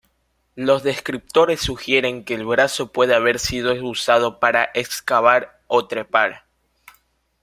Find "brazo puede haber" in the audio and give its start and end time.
2.43-3.37